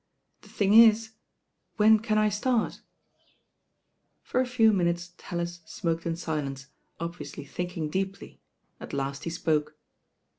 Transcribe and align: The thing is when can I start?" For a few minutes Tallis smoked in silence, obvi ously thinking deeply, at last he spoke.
The 0.41 0.49
thing 0.49 0.73
is 0.73 1.11
when 1.77 1.99
can 1.99 2.17
I 2.17 2.29
start?" 2.29 2.81
For 4.23 4.41
a 4.41 4.47
few 4.47 4.73
minutes 4.73 5.11
Tallis 5.19 5.59
smoked 5.67 6.07
in 6.07 6.15
silence, 6.15 6.69
obvi 6.99 7.21
ously 7.21 7.45
thinking 7.45 7.87
deeply, 7.87 8.41
at 8.79 8.93
last 8.93 9.25
he 9.25 9.29
spoke. 9.29 9.77